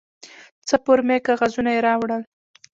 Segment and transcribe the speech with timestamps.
[0.67, 2.21] څه فورمې کاغذونه یې راوړل.